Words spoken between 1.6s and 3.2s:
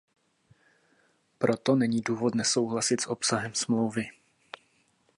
není důvod nesouhlasit s